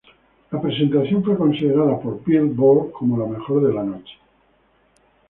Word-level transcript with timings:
La 0.49 0.59
presentación 0.59 1.23
fue 1.23 1.37
considerada 1.37 1.95
por 1.99 2.23
"Billboard" 2.23 2.91
como 2.91 3.19
la 3.19 3.27
mejor 3.27 3.67
de 3.67 3.71
la 3.71 3.83
noche. 3.83 4.15